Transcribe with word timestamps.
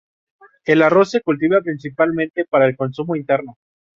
El 0.65 0.81
arroz 0.81 1.11
se 1.11 1.21
cultiva 1.21 1.61
principalmente 1.61 2.43
para 2.45 2.65
el 2.65 2.75
consumo 2.75 3.15
interno. 3.15 3.55